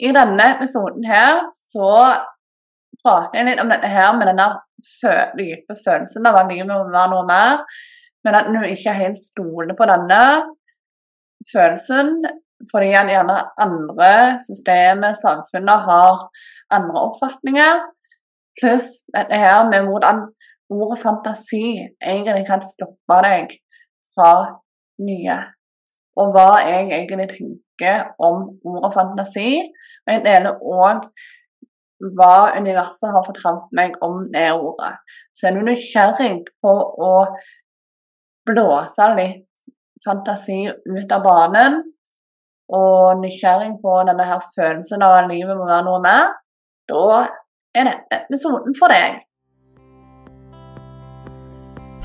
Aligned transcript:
I 0.00 0.12
denne 0.16 0.46
episoden 0.54 1.04
her 1.04 1.42
så 1.52 1.90
prater 3.00 3.40
jeg 3.40 3.48
litt 3.50 3.62
om 3.62 3.70
dette 3.72 3.88
her 3.90 4.12
med 4.16 4.30
denne 4.30 4.48
dype 5.36 5.76
følelsen 5.84 6.28
av 6.28 6.38
at 6.40 6.48
livet 6.48 6.68
må 6.70 6.78
være 6.88 7.10
noe 7.12 7.26
mer, 7.28 7.64
men 8.24 8.36
at 8.38 8.48
du 8.48 8.60
ikke 8.64 8.96
helt 8.96 9.20
stoler 9.20 9.76
på 9.76 9.88
denne 9.88 10.22
følelsen 11.52 12.16
fordi 12.68 12.90
gjerne 12.92 13.38
andre 13.64 14.10
systemer, 14.44 15.14
samfunnet, 15.16 15.86
har 15.86 16.26
andre 16.76 17.04
oppfatninger. 17.08 17.86
Pluss 18.60 18.90
dette 19.14 19.38
her 19.40 19.62
med 19.70 19.88
hvordan 19.88 20.26
ordet 20.70 21.00
fantasi 21.00 21.62
egentlig 21.80 22.44
kan 22.50 22.60
stoppe 22.68 23.20
deg 23.24 23.56
fra 24.12 24.34
mye. 25.00 25.38
Og 26.18 26.32
hva 26.34 26.60
jeg 26.66 26.88
egentlig 26.88 27.28
tenker 27.30 28.10
om 28.18 28.48
ordet 28.66 28.94
fantasi. 28.96 29.50
Og 30.06 30.14
jeg 30.14 30.24
deler 30.26 30.58
òg 30.58 31.06
hva 32.16 32.56
universet 32.56 33.12
har 33.12 33.24
fortalt 33.26 33.68
meg 33.76 33.96
om 34.04 34.24
det 34.32 34.48
ordet. 34.56 34.94
Så 35.36 35.48
er 35.48 35.56
du 35.56 35.64
nysgjerrig 35.66 36.32
på 36.64 36.72
å 37.06 37.12
blåse 38.48 39.08
litt 39.18 39.46
fantasi 40.04 40.62
ut 40.70 41.12
av 41.12 41.24
banen, 41.24 41.80
og 42.72 43.20
nysgjerrig 43.20 43.74
på 43.82 43.96
denne 44.08 44.24
her 44.24 44.44
følelsen 44.54 45.02
av 45.04 45.18
at 45.18 45.28
livet 45.28 45.58
må 45.58 45.66
være 45.68 45.86
noe 45.88 46.00
mer, 46.04 46.30
da 46.88 47.02
er 47.76 47.90
dette 47.90 48.22
episoden 48.24 48.76
for 48.78 48.92
deg. 48.92 49.20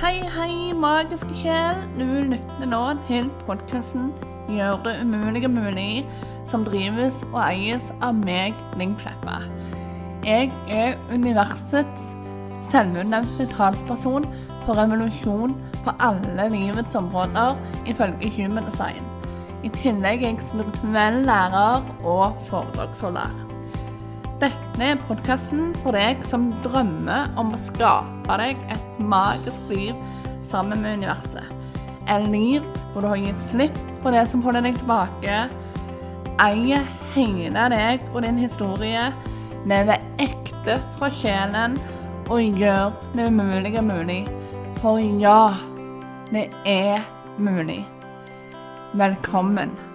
Hei, 0.05 0.19
hei, 0.29 0.73
magiske 0.77 1.33
sjel. 1.33 1.79
Du 1.97 2.03
lytter 2.29 2.67
nå 2.69 2.79
til 3.07 3.29
podkasten 3.47 4.11
'Gjør 4.45 4.83
det 4.83 4.91
umulige 5.01 5.49
mulig', 5.49 6.05
som 6.45 6.65
drives 6.65 7.23
og 7.31 7.39
eies 7.41 7.93
av 8.01 8.13
meg, 8.13 8.53
Ling 8.77 8.93
Kleppa. 8.99 9.39
Jeg 10.25 10.51
er 10.69 10.93
universets 11.09 12.03
selvutnevnte 12.69 13.49
talsperson 13.57 14.29
for 14.67 14.77
revolusjon 14.77 15.57
på 15.83 15.97
alle 15.99 16.49
livets 16.53 16.95
områder, 16.95 17.57
ifølge 17.85 18.29
Human 18.37 18.65
Design. 18.65 19.01
I 19.63 19.69
tillegg 19.69 20.23
er 20.23 20.29
jeg 20.35 20.39
spirituell 20.51 21.23
lærer 21.25 21.81
og 22.03 22.37
foredragsholder. 22.49 23.54
Dette 24.35 24.83
er 24.83 24.97
podkasten 25.07 25.69
for 25.79 25.95
deg 25.95 26.19
som 26.27 26.49
drømmer 26.65 27.29
om 27.39 27.53
å 27.55 27.59
skape 27.59 28.35
deg 28.41 28.59
et 28.73 28.97
magisk 28.99 29.69
liv 29.71 29.95
sammen 30.43 30.81
med 30.83 30.99
universet. 30.99 31.47
Et 32.11 32.27
liv 32.27 32.65
hvor 32.91 33.05
du 33.05 33.09
har 33.13 33.21
gitt 33.21 33.45
slipp 33.47 33.79
på 34.03 34.11
det 34.11 34.25
som 34.27 34.43
holder 34.43 34.67
deg 34.67 34.75
tilbake, 34.81 35.37
eier 36.43 36.83
hele 37.15 37.65
deg 37.71 38.03
og 38.11 38.27
din 38.27 38.43
historie, 38.43 39.07
lever 39.71 40.03
ekte 40.19 40.81
fra 40.97 41.13
sjelen 41.15 41.79
og 42.27 42.59
gjør 42.59 42.91
det 43.15 43.31
umulige 43.31 43.87
mulig. 43.87 44.21
For 44.83 44.99
ja, 44.99 45.55
det 46.35 46.49
er 46.67 47.07
mulig. 47.39 47.85
Velkommen. 48.99 49.94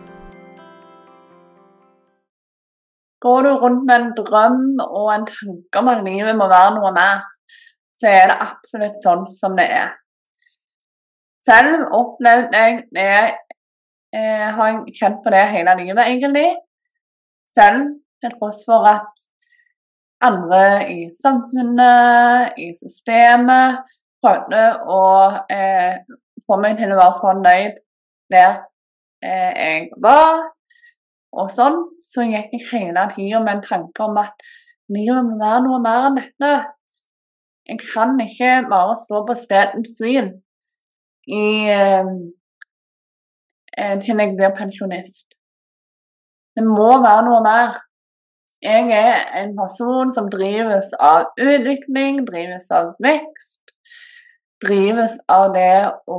Går 3.21 3.43
du 3.45 3.51
rundt 3.61 3.85
med 3.85 3.97
en 3.97 4.13
drøm 4.17 4.63
og 4.87 5.09
en 5.15 5.27
tanke 5.29 5.81
om 5.83 5.91
at 5.93 6.05
livet 6.07 6.37
må 6.39 6.49
være 6.49 6.77
noe 6.79 6.93
mer, 6.97 7.25
så 7.97 8.09
er 8.09 8.31
det 8.31 8.39
absolutt 8.47 9.03
sånn 9.05 9.27
som 9.35 9.57
det 9.59 9.67
er. 9.77 9.91
Selv 11.45 11.87
opplevde 11.97 12.57
jeg 12.57 12.79
det 12.93 13.11
eh, 14.13 14.47
Har 14.57 14.67
jeg 14.71 14.95
kjent 14.99 15.21
på 15.25 15.33
det 15.33 15.45
hele 15.55 15.77
livet, 15.79 16.03
egentlig. 16.05 16.49
Selv 17.49 17.87
til 18.21 18.35
tross 18.37 18.63
for 18.69 18.89
at 18.89 19.29
andre 20.21 20.65
i 20.93 21.07
samfunnet, 21.17 22.59
i 22.61 22.71
systemet, 22.77 23.81
prøvde 24.21 24.65
å 24.93 25.05
eh, 25.49 26.01
få 26.45 26.59
meg 26.61 26.77
til 26.81 26.93
å 26.93 26.99
være 26.99 27.21
fornøyd 27.23 27.79
der 28.33 28.51
eh, 29.25 29.53
jeg 29.57 29.87
var, 30.05 30.43
og 31.33 31.51
sånn, 31.55 31.79
så 32.03 32.25
gikk 32.27 32.55
jeg 32.57 32.69
hele 32.73 33.07
tida 33.15 33.41
med 33.45 33.59
en 33.59 33.65
tanke 33.67 34.03
om 34.03 34.19
at 34.19 34.35
livet 34.91 35.27
må 35.27 35.39
være 35.39 35.65
noe 35.67 35.81
mer 35.83 36.09
enn 36.09 36.19
dette. 36.19 36.53
Jeg 37.71 37.83
kan 37.85 38.17
ikke 38.25 38.55
bare 38.71 38.97
stå 38.99 39.23
på 39.29 39.37
stedens 39.39 39.95
svin 39.99 40.33
i 41.31 41.45
eh, 41.71 42.11
til 44.03 44.23
jeg 44.25 44.35
blir 44.35 44.57
pensjonist. 44.59 45.29
Det 46.57 46.65
må 46.67 46.91
være 47.05 47.27
noe 47.29 47.41
mer. 47.45 47.79
Jeg 48.61 48.91
er 48.93 49.23
en 49.41 49.55
person 49.57 50.11
som 50.13 50.29
drives 50.33 50.91
av 51.01 51.31
utvikling, 51.41 52.25
drives 52.27 52.67
av 52.77 52.91
vekst, 53.01 53.73
drives 54.61 55.15
av 55.33 55.55
det 55.55 55.77
å 56.11 56.19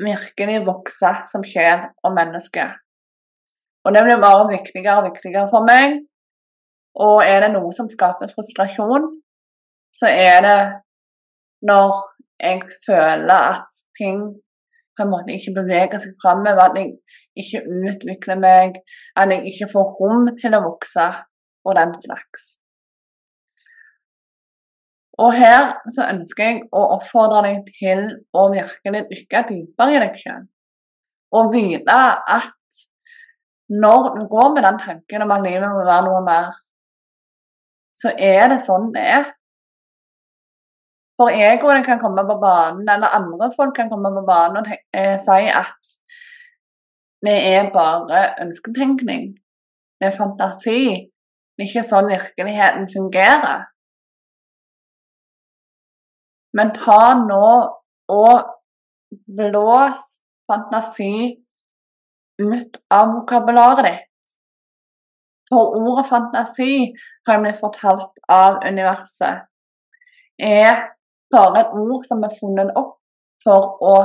virkelig 0.00 0.62
vokse 0.66 1.12
som 1.30 1.44
sjel 1.46 1.84
og 2.02 2.16
menneske. 2.16 2.66
Og 3.84 3.94
det 3.94 4.02
blir 4.04 4.20
bare 4.20 4.48
viktigere 4.50 4.98
og 5.00 5.08
viktigere 5.08 5.48
for 5.52 5.64
meg. 5.66 6.00
Og 7.00 7.22
er 7.24 7.44
det 7.44 7.52
noe 7.54 7.72
som 7.72 7.88
skaper 7.88 8.32
frustrasjon, 8.34 9.06
så 9.94 10.10
er 10.10 10.38
det 10.46 10.60
når 11.70 11.92
jeg 12.40 12.62
føler 12.86 13.36
at 13.54 13.82
ting 13.98 14.22
på 14.96 15.04
en 15.04 15.12
måte 15.12 15.32
ikke 15.32 15.54
beveger 15.56 16.00
seg 16.02 16.16
framover, 16.22 16.62
at 16.66 16.76
jeg 16.76 16.90
ikke 17.40 17.62
utvikler 17.90 18.40
meg, 18.40 18.80
at 19.16 19.32
jeg 19.32 19.52
ikke 19.52 19.70
får 19.72 19.92
rom 20.00 20.32
til 20.40 20.56
å 20.56 20.64
vokse 20.66 21.06
og 21.64 21.76
den 21.78 21.94
slags. 22.04 22.48
Og 25.20 25.34
her 25.36 25.74
så 25.94 26.06
ønsker 26.08 26.46
jeg 26.46 26.62
å 26.72 26.82
oppfordre 26.96 27.42
deg 27.48 27.72
til 27.76 28.06
å 28.32 28.46
virkelig 28.52 29.04
dykke 29.10 29.42
dypere 29.50 29.96
i 29.96 30.00
deg 30.04 30.16
selv. 30.22 30.46
Og 31.36 31.52
vite 31.52 31.96
at 32.36 32.54
når 33.70 34.14
du 34.16 34.22
går 34.30 34.54
med 34.54 34.64
den 34.66 34.78
tanken 34.78 35.22
om 35.22 35.30
at 35.34 35.44
livet 35.46 35.68
må 35.70 35.84
være 35.86 36.06
noe 36.08 36.22
mer, 36.26 36.50
så 38.00 38.12
er 38.18 38.48
det 38.50 38.58
sånn 38.64 38.90
det 38.94 39.04
er. 39.18 39.28
For 41.20 41.30
egoene 41.30 41.84
kan 41.84 42.00
komme 42.00 42.24
på 42.26 42.36
banen, 42.40 42.88
eller 42.88 43.16
andre 43.18 43.50
folk 43.56 43.74
kan 43.76 43.90
komme 43.92 44.10
på 44.14 44.22
banen 44.26 44.62
og 44.62 44.70
eh, 44.96 45.16
si 45.20 45.50
at 45.52 45.90
det 47.26 47.36
er 47.50 47.68
bare 47.74 48.22
ønsketenkning. 48.40 49.34
Det 50.00 50.08
er 50.08 50.16
fantasi. 50.16 50.80
Det 51.52 51.66
er 51.66 51.68
ikke 51.68 51.84
sånn 51.84 52.08
virkeligheten 52.08 52.86
fungerer. 52.88 53.66
Men 56.56 56.72
ta 56.74 57.02
nå 57.20 57.50
og 58.10 58.48
blås 59.28 60.06
fantasi 60.48 61.12
ut 62.40 62.80
av 62.90 63.12
vokabularet 63.14 63.86
ditt. 63.86 64.34
For 65.50 65.74
ordet 65.80 66.06
fantasi, 66.10 66.72
har 67.26 67.36
jeg 67.36 67.44
blitt 67.44 67.62
fortalt 67.62 68.20
av 68.30 68.60
universet, 68.66 69.46
er 70.38 70.84
bare 71.34 71.64
et 71.64 71.74
ord 71.76 72.06
som 72.08 72.22
er 72.26 72.36
funnet 72.38 72.70
opp 72.78 72.96
for 73.44 73.80
å 73.82 73.96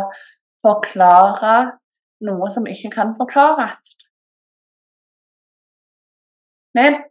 forklare 0.65 1.55
noe 2.25 2.49
som 2.53 2.65
ikke 2.69 2.91
kan 2.95 3.13
forklares. 3.17 3.93
Det 6.75 6.83
er 6.83 6.95
et 6.95 7.05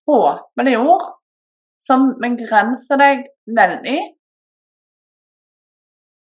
tåpelig 0.00 0.78
ord 0.80 1.06
som 1.86 2.08
begrenser 2.22 2.98
deg 3.02 3.26
veldig. 3.58 3.98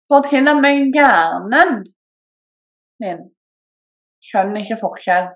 For 0.09 0.25
til 0.29 0.49
og 0.53 0.63
med 0.63 0.95
hjernen 0.95 1.83
din 3.03 3.27
skjønner 4.25 4.63
ikke 4.63 4.81
forskjell 4.83 5.29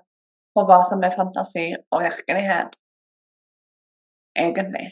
på 0.53 0.65
hva 0.67 0.79
som 0.89 1.03
er 1.05 1.15
fantasi 1.15 1.69
og 1.75 2.03
virkelighet, 2.03 2.75
egentlig. 4.37 4.87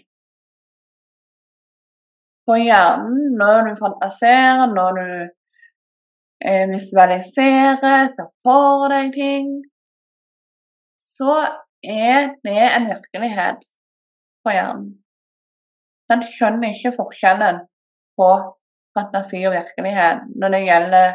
På 2.48 2.58
hjernen, 2.58 3.36
når 3.38 3.70
du 3.70 3.74
fantaserer, 3.80 4.64
når 4.74 4.98
du 5.00 5.10
eh, 6.48 6.66
visualiserer, 6.72 8.08
ser 8.16 8.32
for 8.46 8.88
deg 8.92 9.14
ting, 9.16 9.52
så 10.98 11.36
er 11.84 12.34
det 12.46 12.64
en 12.64 12.90
virkelighet 12.90 13.62
på 14.44 14.56
hjernen. 14.56 14.90
Den 16.12 16.26
skjønner 16.34 16.74
ikke 16.74 16.96
forskjellen 16.98 17.62
på 18.20 18.32
fantasi 18.98 19.46
og 19.48 19.56
virkelighet 19.56 20.26
når 20.42 20.56
det 20.56 20.66
gjelder 20.66 21.08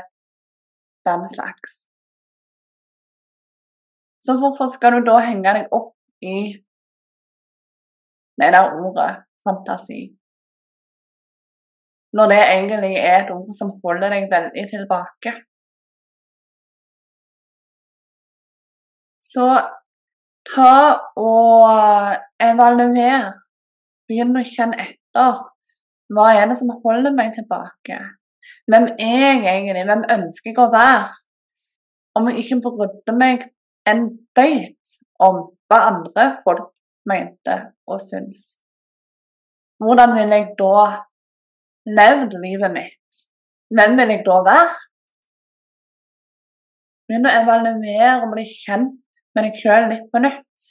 den 1.06 1.28
slags. 1.34 1.82
Så 4.26 4.34
hvorfor 4.40 4.70
skal 4.72 4.96
du 4.96 5.06
da 5.06 5.20
henge 5.22 5.54
deg 5.54 5.72
opp 5.76 5.94
i 6.24 6.36
det 8.40 8.52
der 8.54 8.74
ordet 8.74 9.10
fantasi? 9.46 10.00
Når 12.16 12.32
det 12.32 12.42
egentlig 12.42 12.94
er 12.96 13.16
et 13.20 13.32
ord 13.34 13.54
som 13.54 13.74
holder 13.84 14.14
deg 14.14 14.30
veldig 14.32 14.64
tilbake. 14.72 15.34
Så 19.22 19.46
Ta 20.54 20.72
og 21.18 22.14
evaluer. 22.42 23.32
Begynn 24.06 24.38
å 24.38 24.44
kjenne 24.46 24.78
etter. 24.84 25.40
Hva 26.14 26.26
er 26.38 26.46
det 26.50 26.58
som 26.60 26.70
holder 26.84 27.14
meg 27.14 27.32
tilbake? 27.34 27.98
Hvem 28.70 28.86
er 28.94 29.16
jeg 29.24 29.40
egentlig? 29.42 29.86
Hvem 29.88 30.04
ønsker 30.16 30.52
jeg 30.52 30.60
å 30.62 30.68
være? 30.70 31.08
Om 32.16 32.30
jeg 32.30 32.44
ikke 32.44 32.60
brydde 32.62 33.14
meg 33.18 33.48
en 33.90 34.06
døyt 34.36 34.96
om 35.22 35.42
hva 35.70 35.80
andre 35.90 36.28
folk 36.44 36.72
mente 37.08 37.56
og 37.86 38.02
syntes. 38.02 38.58
Hvordan 39.82 40.14
ville 40.16 40.40
jeg 40.40 40.54
da 40.58 40.84
levd 41.98 42.36
livet 42.42 42.72
mitt? 42.74 43.24
Hvem 43.76 43.98
vil 43.98 44.12
jeg 44.14 44.24
da 44.26 44.36
være? 44.46 44.76
Begynn 47.06 47.28
å 47.28 47.34
evaluere 47.42 48.14
og 48.22 48.32
bli 48.32 48.46
kjent 48.50 48.96
med 49.36 49.46
deg 49.46 49.60
sjøl 49.60 49.88
litt 49.92 50.06
på 50.10 50.22
nytt. 50.24 50.70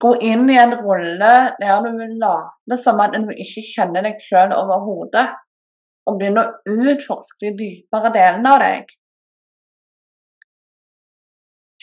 Gå 0.00 0.14
inn 0.24 0.48
i 0.50 0.56
en 0.60 0.74
rolle 0.80 1.30
der 1.60 1.84
du 1.84 1.90
vil 1.96 2.16
late 2.20 2.78
som 2.80 3.00
at 3.04 3.16
du 3.16 3.30
ikke 3.32 3.64
kjenner 3.64 4.04
deg 4.04 4.20
sjøl 4.24 4.54
overhodet, 4.56 5.26
og 6.08 6.16
begynn 6.20 6.40
å 6.40 6.46
utforske 6.68 7.50
de 7.50 7.52
dypere 7.58 8.12
delene 8.14 8.54
av 8.54 8.64
deg. 8.64 8.94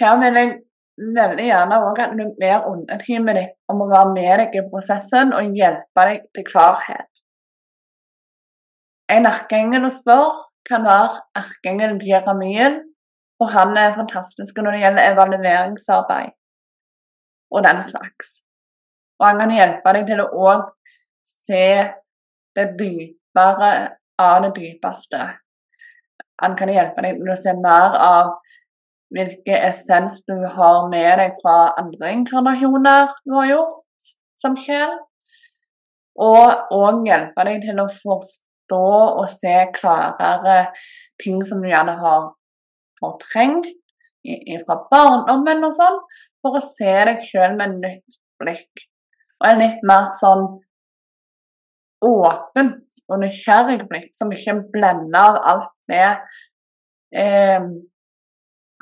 Her 0.01 0.17
vil 0.21 0.39
jeg 0.39 0.55
veldig 1.17 1.45
gjerne 1.45 1.77
òg 1.87 2.01
at 2.01 2.15
du 2.17 2.25
ber 2.39 2.65
underteamet 2.69 3.37
ditt 3.39 3.55
om 3.71 3.83
å 3.83 3.89
være 3.91 4.13
med 4.13 4.33
deg 4.41 4.57
i 4.57 4.65
prosessen 4.71 5.33
og 5.37 5.57
hjelpe 5.57 6.05
deg 6.09 6.27
til 6.35 6.45
klarhet. 6.47 7.09
En 9.09 9.29
erkeengel 9.29 9.87
å 9.87 9.93
spørre 9.93 10.47
kan 10.67 10.83
være 10.83 11.21
erkeengel 11.39 11.95
Jeremien, 12.03 12.81
og 13.39 13.53
han 13.53 13.77
er 13.79 13.95
fantastisk 13.95 14.57
når 14.57 14.75
det 14.75 14.81
gjelder 14.81 15.11
evalueringsarbeid 15.13 16.33
og 17.53 17.63
den 17.63 17.83
slags. 17.87 18.41
Og 19.21 19.29
han 19.29 19.39
kan 19.41 19.53
hjelpe 19.53 19.93
deg 19.95 20.09
til 20.09 20.23
å 20.23 20.31
òg 20.49 20.65
se 21.25 21.63
det 22.57 22.65
dypere 22.79 23.71
av 24.21 24.41
det 24.43 24.51
dypeste. 24.57 25.21
Han 26.41 26.57
kan 26.57 26.73
hjelpe 26.73 27.05
deg 27.05 27.21
til 27.21 27.31
å 27.33 27.39
se 27.39 27.53
mer 27.57 27.95
av 28.01 28.33
hvilken 29.13 29.61
essens 29.69 30.19
du 30.27 30.35
har 30.57 30.87
med 30.91 31.19
deg 31.21 31.37
fra 31.41 31.73
andre 31.79 32.11
inkarnasjoner 32.17 33.13
du 33.23 33.35
har 33.37 33.51
gjort 33.51 34.09
som 34.39 34.57
sjel. 34.59 34.97
Og 36.17 36.73
òg 36.73 37.05
hjelpe 37.07 37.45
deg 37.47 37.63
til 37.65 37.81
å 37.81 37.89
forstå 37.93 38.83
og 39.21 39.25
se 39.31 39.55
klarere 39.75 40.59
ting 41.21 41.43
som 41.45 41.61
du 41.61 41.69
gjerne 41.69 41.97
har 42.01 42.31
fortrengt 42.99 43.69
fra 44.65 44.77
barndommen 44.91 45.63
og 45.63 45.73
sånn, 45.75 45.99
for 46.43 46.57
å 46.57 46.63
se 46.63 46.93
deg 47.09 47.21
sjøl 47.29 47.55
med 47.59 47.77
nytt 47.83 48.17
blikk. 48.41 48.87
Og 49.39 49.51
en 49.51 49.61
litt 49.61 49.83
mer 49.87 50.09
sånn 50.17 50.47
åpent 52.03 53.03
og 53.07 53.21
nysgjerrig 53.21 53.85
blikk, 53.89 54.09
som 54.17 54.33
ikke 54.33 54.57
blender 54.73 55.39
alt 55.49 55.71
det 55.89 56.09
eh, 57.15 57.63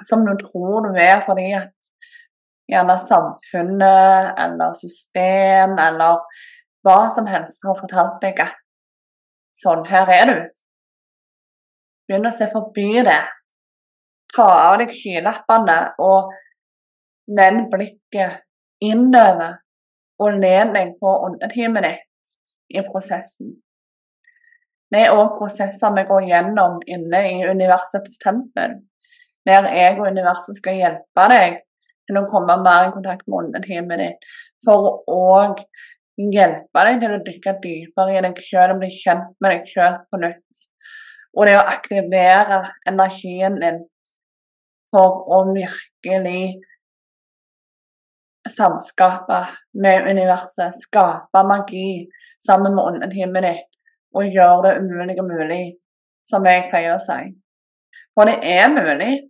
som 0.03 0.25
du 0.25 0.33
tror 0.41 0.87
du 0.87 0.99
er 0.99 1.21
fordi 1.25 1.51
at 1.55 1.71
gjerne 2.71 2.97
samfunnet 3.07 4.35
eller 4.41 4.73
system 4.77 5.77
eller 5.79 6.23
hva 6.85 6.97
som 7.15 7.27
helst 7.29 7.63
har 7.65 7.77
fortalt 7.79 8.19
deg 8.21 8.41
at 8.43 8.57
sånn 9.55 9.85
her 9.89 10.11
er 10.11 10.31
du. 10.31 10.39
Begynn 12.05 12.29
å 12.29 12.33
se 12.35 12.49
forbi 12.51 13.01
det. 13.05 13.21
Ta 14.35 14.47
av 14.69 14.79
deg 14.81 14.91
skylappene 14.93 15.77
og 16.03 16.33
vend 17.37 17.69
blikket 17.71 18.43
innover 18.83 19.61
og 20.21 20.41
len 20.41 20.73
deg 20.75 20.97
på 20.99 21.13
åndetimen 21.27 21.87
ditt 21.87 22.35
i 22.75 22.83
prosessen. 22.85 23.55
Det 24.91 25.01
er 25.07 25.15
òg 25.15 25.39
prosesser 25.39 25.93
vi 25.95 26.03
går 26.07 26.27
gjennom 26.29 26.77
inne 26.85 27.21
i 27.31 27.39
universets 27.49 28.19
tempel, 28.21 28.77
der 29.45 29.69
jeg 29.71 29.95
og 29.99 30.09
universet 30.09 30.57
skal 30.57 30.79
hjelpe 30.79 31.27
deg 31.31 31.59
til 32.05 32.19
å 32.19 32.27
komme 32.29 32.57
mer 32.61 32.89
i 32.89 32.93
kontakt 32.93 33.25
med 33.27 33.49
underteamet 33.49 34.01
ditt, 34.01 34.29
for 34.65 35.01
å 35.09 35.25
hjelpe 36.17 36.85
deg 36.87 37.01
til 37.01 37.15
å 37.15 37.23
dykke 37.25 37.55
dypere 37.63 38.15
i 38.15 38.23
deg 38.25 38.39
sjøl 38.45 38.75
og 38.75 38.81
bli 38.83 38.91
kjent 38.93 39.33
med 39.41 39.55
deg 39.55 39.69
sjøl 39.71 39.99
på 40.09 40.21
nytt. 40.21 40.65
Og 41.35 41.49
det 41.49 41.57
å 41.59 41.65
aktivere 41.67 42.61
energien 42.87 43.59
din 43.59 43.81
for 44.93 45.25
å 45.35 45.41
virkelig 45.49 46.55
samskape 48.47 49.41
med 49.81 50.05
universet, 50.07 50.77
skape 50.85 51.41
magi 51.49 52.05
sammen 52.45 52.75
med 52.77 52.91
åndetimen 52.91 53.47
ditt 53.49 53.71
og 54.15 54.29
gjøre 54.31 54.69
det 54.69 54.75
umulige 54.79 55.25
mulig, 55.25 55.63
som 56.23 56.45
jeg 56.47 56.69
pleier 56.69 56.95
å 56.95 57.01
si. 57.03 57.33
For 58.15 58.29
det 58.29 58.37
er 58.47 58.69
mulig. 58.71 59.25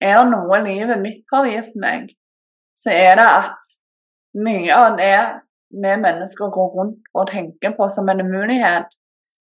Er 0.00 0.16
det 0.16 0.30
noe 0.32 0.60
livet 0.64 1.02
mitt 1.02 1.24
har 1.32 1.44
vist 1.44 1.76
meg, 1.80 2.08
så 2.78 2.92
er 2.94 3.20
det 3.20 3.26
at 3.28 3.74
mye 4.40 4.76
av 4.76 4.96
det 4.96 5.16
vi 5.70 5.96
mennesker 6.04 6.52
går 6.54 6.70
rundt 6.76 7.10
og 7.14 7.28
tenker 7.30 7.74
på 7.76 7.88
som 7.92 8.08
en 8.08 8.22
umulighet, 8.24 8.88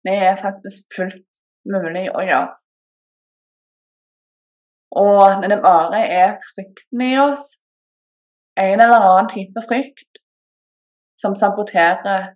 det 0.04 0.18
er 0.28 0.40
faktisk 0.40 0.84
fullt 0.94 1.24
mulig 1.64 2.06
å 2.12 2.22
gjøre. 2.26 2.52
Og 4.94 5.40
når 5.40 5.50
det 5.50 5.62
bare 5.64 6.02
er 6.06 6.36
frykten 6.52 7.02
i 7.02 7.14
oss, 7.18 7.46
en 8.60 8.78
eller 8.78 9.00
annen 9.00 9.30
type 9.32 9.64
frykt, 9.66 10.20
som 11.18 11.34
saboterer 11.34 12.34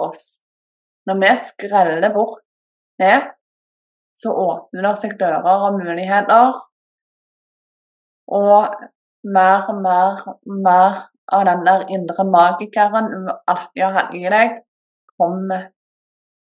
oss. 0.00 0.42
Når 1.06 1.20
vi 1.22 1.30
skreller 1.46 2.14
bort 2.14 2.42
det, 2.98 3.18
så 4.18 4.32
åpner 4.34 4.86
det 4.88 4.94
seg 5.02 5.14
dører 5.20 5.66
og 5.68 5.78
muligheter. 5.78 6.58
Og 8.28 8.74
mer 9.24 9.68
og 9.70 9.82
mer 9.82 10.22
mer 10.66 11.02
av 11.32 11.44
den 11.46 11.66
der 11.66 11.86
indre 11.94 12.24
magikeren 12.26 13.10
du 13.12 13.30
alltid 13.46 13.82
har 13.82 13.92
hatt 13.98 14.14
i 14.14 14.24
deg, 14.34 14.56
kommer 15.18 15.68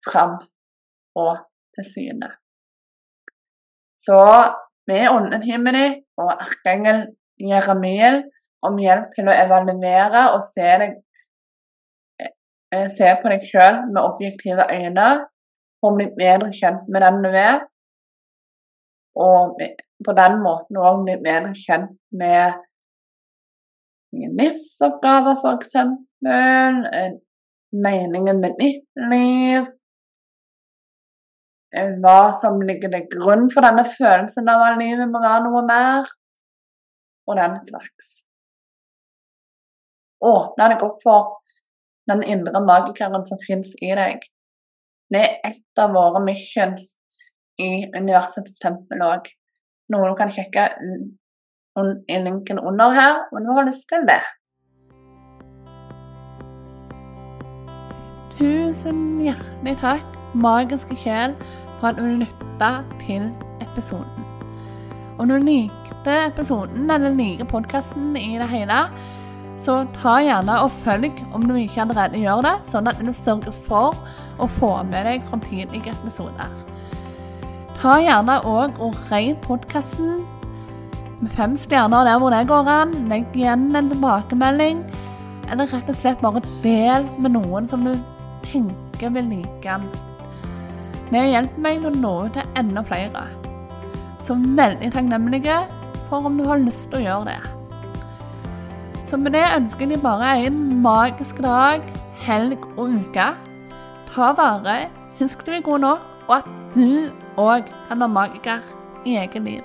fram 0.08 0.38
og 1.20 1.34
til 1.76 1.88
syne. 1.94 2.30
Så 4.06 4.20
med 4.88 5.10
åndetimen 5.10 5.76
din 5.78 6.00
og 6.20 6.32
erkeengel 6.34 7.06
Jeremiel 7.40 8.24
om 8.64 8.80
hjelp 8.80 9.12
til 9.16 9.30
å 9.30 9.36
evaluere 9.36 10.24
og 10.36 10.42
se, 10.46 10.68
deg, 10.82 10.98
eh, 12.20 12.88
se 12.98 13.12
på 13.22 13.32
deg 13.32 13.46
sjøl 13.48 13.80
med 13.92 14.02
objektive 14.04 14.68
øyne 14.72 15.08
for 15.80 15.92
å 15.92 15.98
bli 16.00 16.10
bedre 16.18 16.52
kjent 16.56 16.88
med 16.92 17.04
den 17.04 17.22
du 17.24 17.32
er. 17.32 17.64
Og 19.20 19.60
på 20.06 20.16
den 20.18 20.40
måten 20.44 20.80
òg 20.80 21.04
blir 21.06 21.22
bedre 21.24 21.54
kjent 21.58 21.96
med 22.14 22.60
livsoppgaver, 24.40 25.40
f.eks. 25.42 25.78
Meningen 27.74 28.40
med 28.44 28.60
ditt 28.60 28.86
liv, 29.10 29.72
Eh, 31.74 31.96
hva 32.02 32.34
som 32.38 32.60
ligger 32.62 32.92
til 32.94 33.08
grunn 33.16 33.48
for 33.54 33.66
denne 33.66 33.84
følelsen 33.90 34.50
av 34.52 34.62
at 34.68 34.76
livet 34.78 35.10
må 35.10 35.22
være 35.24 35.46
noe 35.48 35.64
mer, 35.66 36.10
og 37.26 37.40
den 37.40 37.56
slags. 37.66 38.12
Åpne 40.24 40.68
deg 40.70 40.84
opp 40.86 41.00
for 41.04 41.32
den 42.12 42.22
indre 42.30 42.62
magikeren 42.62 43.26
som 43.26 43.42
fins 43.42 43.74
i 43.82 43.90
deg. 43.98 44.22
Det 45.14 45.24
er 45.24 45.50
et 45.50 45.82
av 45.82 45.96
våre 45.98 46.22
missions 46.24 46.94
i 47.62 47.88
universets 47.96 48.62
tempel 48.62 49.02
òg. 49.08 49.26
Noe 49.92 50.10
du 50.10 50.16
kan 50.16 50.32
sjekke 50.32 50.70
i 52.08 52.18
linken 52.22 52.60
under 52.60 52.94
her 52.94 53.20
om 53.34 53.44
du 53.44 53.52
har 53.58 53.66
lyst 53.68 53.88
til 53.90 54.06
det. 54.08 54.22
Tusen 58.38 59.02
hjertelig 59.22 59.76
takk, 59.82 60.06
magiske 60.34 60.96
sjel, 60.98 61.36
for 61.80 61.92
at 61.92 62.00
du 62.00 62.08
lytta 62.24 62.72
til 63.04 63.28
episoden. 63.62 64.30
Om 65.22 65.30
du 65.30 65.36
likte 65.38 66.16
episoden 66.30 66.90
eller 66.90 67.14
liker 67.14 67.46
podkasten 67.50 68.16
i 68.18 68.38
det 68.42 68.50
hele, 68.50 68.80
så 69.64 69.84
ta 69.96 70.18
gjerne 70.24 70.56
og 70.66 70.74
følg 70.84 71.22
om 71.36 71.46
du 71.48 71.54
ikke 71.56 71.84
allerede 71.86 72.20
gjør 72.20 72.42
det, 72.44 72.56
sånn 72.72 72.90
at 72.90 73.00
du 73.00 73.14
sørger 73.16 73.54
for 73.68 73.96
å 74.42 74.50
få 74.60 74.74
med 74.90 75.06
deg 75.08 75.30
framtidige 75.30 75.94
episoder. 75.94 76.50
Ta 77.84 77.98
gjerne 78.00 78.38
òg 78.48 78.78
og 78.80 78.94
rate 79.10 79.42
podkasten 79.44 80.22
med 81.20 81.32
fem 81.36 81.56
stjerner 81.60 82.06
der 82.08 82.20
hvor 82.22 82.32
det 82.32 82.46
går 82.48 82.68
an. 82.72 82.94
Legg 83.10 83.34
igjen 83.36 83.66
en 83.76 83.90
tilbakemelding, 83.92 84.78
eller 85.52 85.68
rett 85.68 85.90
og 85.92 85.98
slett 85.98 86.22
bare 86.24 86.40
del 86.64 87.04
med 87.20 87.34
noen 87.36 87.68
som 87.68 87.84
du 87.84 87.92
tenker 88.46 89.12
vil 89.18 89.28
like 89.34 89.68
den. 89.68 89.90
Det 91.10 91.24
hjelper 91.28 91.66
meg 91.66 91.84
å 91.84 91.92
nå 91.92 92.14
ut 92.30 92.38
til 92.38 92.56
enda 92.62 92.86
flere. 92.88 93.26
Så 94.24 94.38
veldig 94.40 94.94
takknemlig 94.94 95.42
for 96.08 96.30
om 96.30 96.40
du 96.40 96.46
har 96.48 96.64
lyst 96.64 96.88
til 96.88 97.02
å 97.02 97.04
gjøre 97.04 97.34
det. 97.34 97.42
Så 99.04 99.20
med 99.20 99.36
det 99.36 99.44
ønsker 99.58 99.92
de 99.92 99.98
bare 100.00 100.38
en 100.46 100.62
magisk 100.88 101.44
dag, 101.44 101.84
helg 102.24 102.64
og 102.78 102.96
uke. 102.96 103.28
Ta 104.14 104.32
vare, 104.40 104.78
husk 105.20 105.44
du 105.44 105.52
er 105.52 105.68
god 105.68 105.84
nok, 105.84 106.08
og 106.30 106.38
at 106.40 106.50
du 106.80 107.12
og 107.38 107.70
han 107.90 108.00
var 108.00 108.08
magiker 108.08 108.76
i 109.06 109.16
eget 109.16 109.42
liv. 109.44 109.62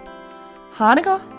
Ha 0.79 0.95
det 0.95 1.05
godt! 1.05 1.38